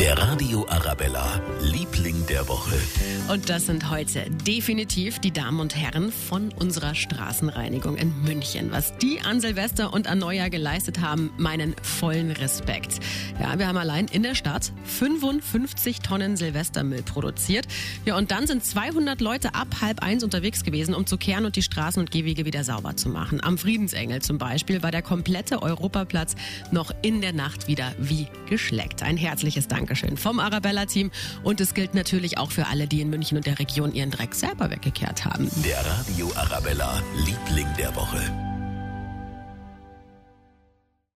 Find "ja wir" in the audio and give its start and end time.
13.40-13.66